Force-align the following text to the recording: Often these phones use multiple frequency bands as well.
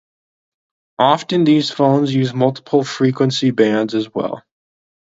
Often 0.97 1.43
these 1.43 1.69
phones 1.69 2.11
use 2.11 2.33
multiple 2.33 2.83
frequency 2.83 3.51
bands 3.51 3.93
as 3.93 4.11
well. 4.11 4.41